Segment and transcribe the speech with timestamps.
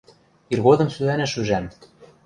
[0.51, 1.65] Иргодым сӱӓнӹш ӱжӓм.